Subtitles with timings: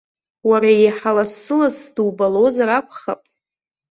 [0.49, 3.21] Уара еиҳа лассы-лассы дубалозар акәхап?